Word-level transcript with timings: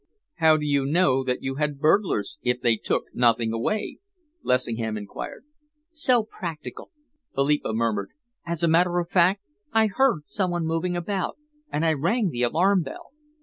"How 0.37 0.57
do 0.57 0.65
you 0.65 0.83
know 0.83 1.23
that 1.25 1.43
you 1.43 1.57
had 1.61 1.77
burglars, 1.79 2.39
if 2.41 2.59
they 2.59 2.75
took 2.75 3.03
nothing 3.13 3.53
away?" 3.53 3.99
Lessingham 4.41 4.97
enquired. 4.97 5.45
"So 5.91 6.23
practical!" 6.23 6.89
Philippa 7.35 7.71
murmured. 7.73 8.09
"As 8.43 8.63
a 8.63 8.67
matter 8.67 8.97
of 8.97 9.11
fact, 9.11 9.43
I 9.71 9.85
heard 9.85 10.23
some 10.25 10.49
one 10.49 10.65
moving 10.65 10.97
about, 10.97 11.37
and 11.71 11.85
I 11.85 11.93
rang 11.93 12.29
the 12.31 12.41
alarm 12.41 12.81
bell. 12.81 13.11